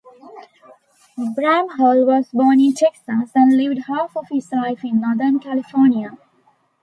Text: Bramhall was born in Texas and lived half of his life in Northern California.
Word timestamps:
Bramhall 1.35 2.07
was 2.07 2.31
born 2.31 2.59
in 2.59 2.73
Texas 2.73 3.31
and 3.35 3.55
lived 3.55 3.85
half 3.85 4.17
of 4.17 4.29
his 4.31 4.51
life 4.51 4.83
in 4.83 4.99
Northern 4.99 5.37
California. 5.39 6.17